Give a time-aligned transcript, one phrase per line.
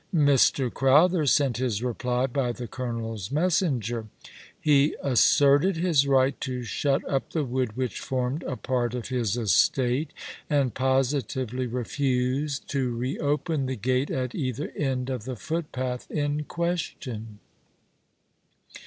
[0.11, 0.73] Mr.
[0.73, 4.07] Crowther sent his reply by the colonel's messenger.
[4.59, 9.37] He asserted his right to shut up the wood which formed a part of his
[9.37, 10.09] estate,
[10.49, 16.45] and positively refused to ro open the gate at either end of the footpath in
[16.45, 17.37] question.